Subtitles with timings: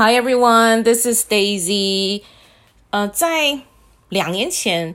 [0.00, 2.22] Hi everyone, this is Daisy.
[2.90, 3.58] 呃，在
[4.08, 4.94] 两年前，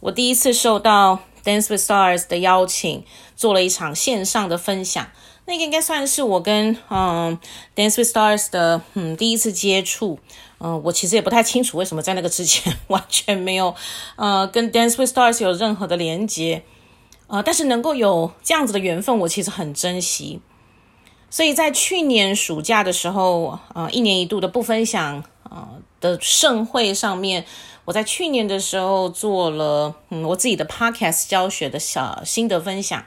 [0.00, 3.04] 我第一次受到 Dance with Stars 的邀请，
[3.34, 5.08] 做了一场线上的分享。
[5.46, 7.38] 那个应该算是我跟嗯
[7.74, 10.18] Dance with Stars 的嗯第一次接触。
[10.58, 13.74] 嗯、我其实也不太清楚为什么在那个之前 完全没有
[14.16, 16.62] 呃跟 Dance with Stars 有任何的连接。
[17.28, 20.42] 呃，但是能够有这样子的缘分，我其实很珍惜。
[21.34, 25.68] 所以在去年暑假的时候，呃，一年一度的不分享，呃
[26.00, 27.44] 的盛会上面，
[27.84, 33.04] 我在去年的时候做了，嗯，我自己的 podcast 教学的小心得分享。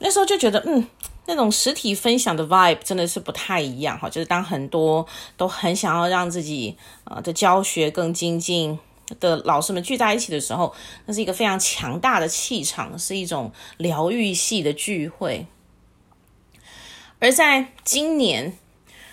[0.00, 0.86] 那时候就觉得，嗯，
[1.24, 4.10] 那种实体分享的 vibe 真的是不太一样哈。
[4.10, 5.06] 就是当很多
[5.38, 8.78] 都很想要让自己呃的教学更精进
[9.18, 10.74] 的老师们聚在一起的时候，
[11.06, 15.46] 那是一个非常强大的气场，是一种疗愈系的聚会。
[17.22, 18.52] 而在今年，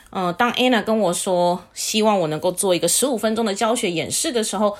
[0.09, 4.75] 嗯、当 Anna 跟我说希望我能够做一个十五分钟的教学演示的时候，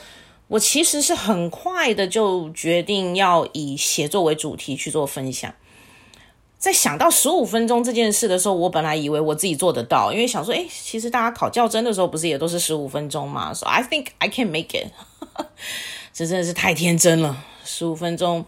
[0.47, 5.53] 我其实是很快的就决定要以写作为主题去做分享。
[6.58, 14.88] 在想到十五分钟这件事的时候，我本来以为我自己做得到，因为想说，诶，其实大家考教真的时候不是也都是十五分钟嘛？So I think I can make it。
[16.11, 18.43] 这真的是太天真了，十五分钟。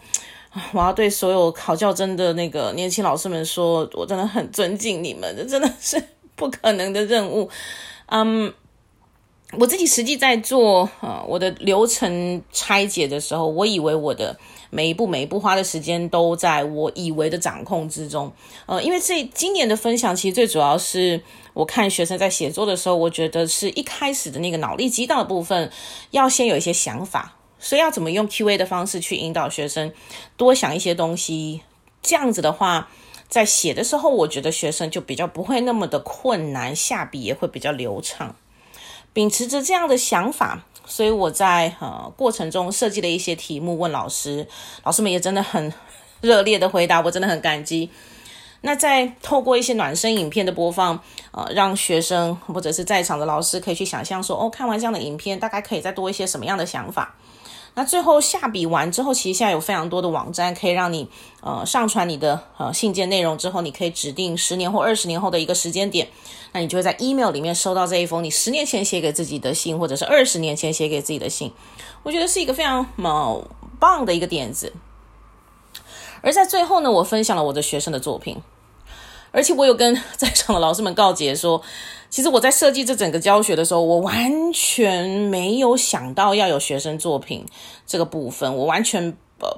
[0.72, 6.02] 我要对所有考教真的那个年轻老师们说，我真的很尊敬你们，这真的是
[6.36, 7.48] 不可能的任务。
[8.06, 8.52] 嗯，
[9.58, 18.30] 我自己实际在做呃我的流程拆解的时候，我以为我的每一步每一步花的时间都在我以为的掌控之中。
[18.66, 21.22] 呃，因为这今年的分享其实最主要是
[21.54, 25.70] 我看学生在写作的时候，我觉得是一开始的那个脑力激荡的部分，
[26.10, 27.36] 要先有一些想法。
[27.62, 29.92] 所以要怎么用 Q&A 的方式去引导学生
[30.36, 31.62] 多想一些东西？
[32.02, 32.90] 这样子的话，
[33.28, 38.34] 在写的时候，我觉得学生就比较不会那么的困难，下笔也会比较流畅。
[39.12, 44.48] 秉持着这样的想法，所以我在呃过程中设计了一些题目问老师，
[44.82, 45.72] 老师们也真的很
[46.20, 47.88] 热烈的回答，我真的很感激。
[48.62, 50.98] 那在透过一些暖身影片的播放，
[51.32, 57.14] 呃，让学生或者是在场的老师可以去想象说，哦，看完这样的影片，大概可以再多一些什么样的想法。
[57.74, 61.08] 那最后下笔完之后，其实现在有非常多的网站可以让你
[61.40, 66.06] 呃上传你的呃信件内容之后，你可以指定十年或二十年后的一个时间点，
[66.52, 71.50] 那你就会在 email 里面收到这一封你十年前写给自己的信，或者是二十年前写给自己的信。
[72.02, 73.42] 我觉得是一个非常毛
[73.80, 74.72] 棒的一个点子。
[76.20, 78.36] 而在最后呢，我分享了我的学生的作品，
[79.32, 81.60] 而且我有跟在场的老师们告诫说。
[82.10, 87.46] 其实我在设计这整个教学的时候，我完全没有想到要有学生作品
[87.86, 89.02] 这个部分，我完全
[89.40, 89.48] 呃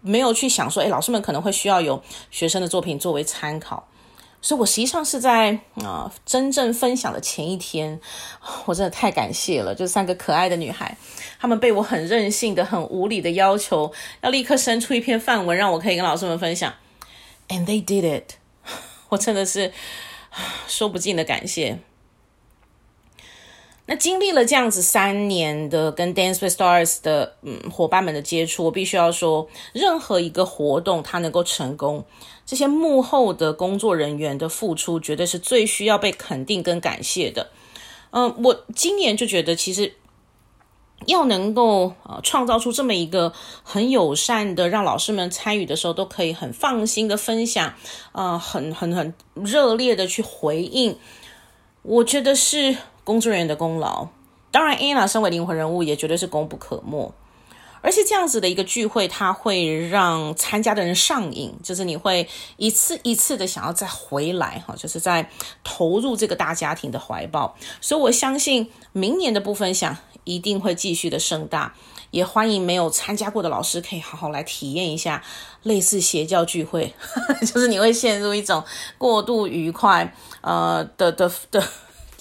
[0.00, 2.02] 没有去想说，哎，老师们可能会需要有
[2.32, 3.86] 学生的作品作为参考，
[4.42, 8.00] 所以我实际上是在啊、真正分享的前一天，
[8.64, 10.98] 我真的太感谢了，就三个可爱的女孩，
[11.38, 13.92] 她们被我很任性的、很无理的要求，
[14.22, 16.74] 要立刻生出一篇范文让我可以跟老师们分享
[17.50, 18.32] ，and they did it，
[19.10, 19.72] 我真的是
[20.66, 21.78] 说不尽的感谢。
[23.86, 32.04] 那经历了这样子三年的跟 Dance with Stars 的嗯伙伴们的接触，我必须要说，任何一个活动它能够成功，
[32.46, 37.50] 这些幕后的工作人员的付出绝对是最需要被肯定跟感谢的。
[38.12, 39.94] 嗯，我今年就觉得，其实
[41.06, 47.74] 要能够呃创造出这么一个很友善的，让老师们参与的时候都可以很放心的分享，
[48.12, 50.96] 呃，很很很热烈的去回应，
[51.82, 52.76] 我觉得是。
[53.02, 54.06] 工作人员的功劳，
[54.52, 57.12] 当然，Anna 身为灵魂人物也绝对是功不可没。
[57.80, 65.28] 而且这样子的一个聚会，它会让参加的人上瘾，就是你会一次一次的想要再回来，哈，就是在
[65.64, 67.56] 投入这个大家庭的怀抱。
[67.80, 71.74] 所以我相信明年的不分享一定会继续的盛大，
[72.10, 75.22] 也欢迎没有参加过的老师可以好好来体验一下
[75.62, 76.94] 类似邪教聚会，
[77.42, 78.64] 就是你会陷入一种
[78.98, 81.60] 过度愉快，呃的的的。
[81.60, 81.68] 的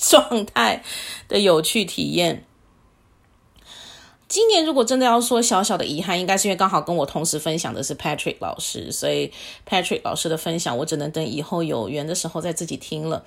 [0.01, 0.81] 状态
[1.27, 2.45] 的有趣体验。
[4.29, 9.29] 今年如果真的要说小小的遗憾，应该是因为刚好跟我同时分享的是 Patrick 老师，所以
[9.67, 13.25] Patrick 老师的分享我只能等以后有缘的时候再自己听了。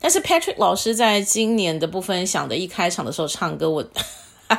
[0.00, 3.84] 但是 Patrick 老师在今年的不分享的一开场的时候唱歌，我。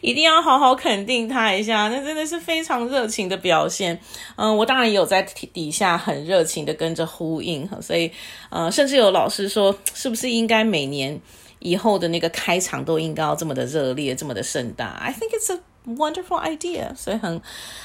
[0.00, 4.00] 一定要好好肯定他一下，那真的是非常热情的表现。
[4.36, 8.10] 嗯，我当然有在底下很热情的跟着呼应，所以
[8.48, 11.20] 呃，甚至有老师说，是不是应该每年
[11.58, 17.40] 以后的那个开场都应该要这么的热烈，这么的盛大？I think it's a wonderful idea，所以很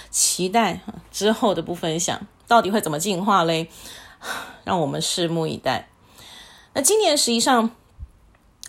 [0.10, 0.80] 期待
[1.12, 3.70] 之后的不分享到底会怎么进化嘞，
[4.64, 5.90] 让我们拭目以待。
[6.74, 7.72] 那今年实际上。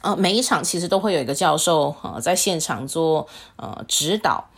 [0.02, 4.50] 呃，每一场其实都会有一个教授呃在现场做呃指导。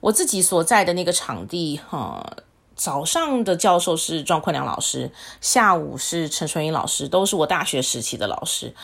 [0.00, 2.26] 我自己所在的那个场地，哈、
[2.74, 5.12] 早上的教授是庄坤良老师，
[5.42, 8.74] 下午是陈春英老师，都是我大学时期的老师。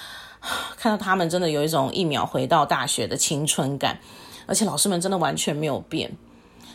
[0.76, 4.00] 看到他们，真的有一种一秒回到大学的青春感，
[4.46, 6.10] 而且老师们真的完全没有变。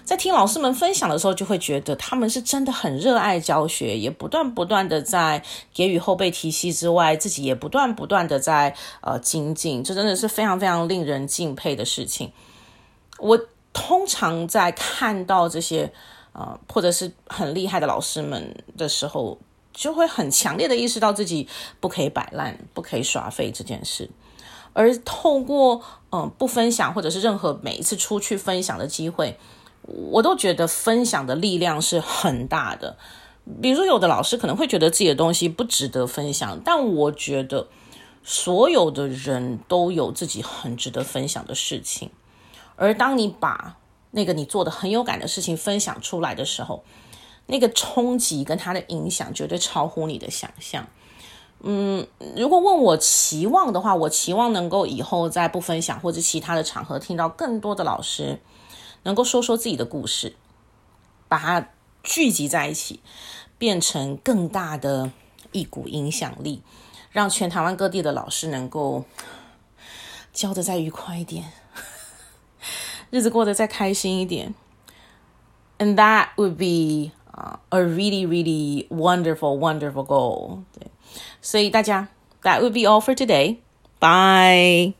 [0.04, 12.32] 在听老师们分享的时候，就会觉得他们是真的很热爱教学，也不断不断的在给予后辈提携之外，自己也不断不断的在呃精进，这真的是非常非常令人敬佩的事情。
[13.18, 13.40] 我
[13.74, 15.92] 通常在看到这些
[16.34, 19.40] 呃或者是很厉害的老师们的时候，
[19.76, 21.48] 就会很强烈的意识到自己
[21.80, 24.10] 不可以摆烂，不可以耍废这件事。
[24.74, 29.38] 而透过嗯、不分享，或者是任何每一次出去分享的机会。
[29.84, 32.98] 我都觉得分享的力量是很大的。
[33.62, 37.68] 比如说，有的老师可能会觉得自己的东西不值得分享，但我觉得
[38.24, 42.10] 所有的人都有自己很值得分享的事情。
[42.76, 43.78] 而当你把
[44.12, 46.84] 那个你做的很有感的事情分享出来的时候，
[47.48, 50.88] 那个冲击跟它的影响绝对超乎你的想象。
[51.62, 52.06] 嗯，
[52.36, 58.40] 如果问我期望的话，我期望能够以后在不分享或者其他的场合听到更多的老师。
[59.04, 60.36] 能够说说自己的故事，
[61.28, 61.70] 把它
[62.02, 63.02] 聚集在一起，
[63.60, 65.12] 变成更大的
[65.52, 66.64] 一股影响力，
[67.12, 69.06] 让全台湾各地的老师能够
[70.34, 71.52] 教得再愉快一点，
[73.12, 74.56] 日子过得再开心一点。
[75.78, 77.12] And that would be
[77.71, 80.65] a really, really wonderful, wonderful goal。
[80.79, 80.89] 对，
[81.41, 82.09] 所以大家，
[82.43, 83.59] that would be all for today.
[83.99, 84.95] Bye.